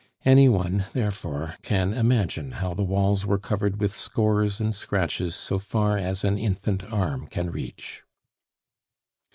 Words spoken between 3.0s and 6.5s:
were covered with scores and scratches so far as an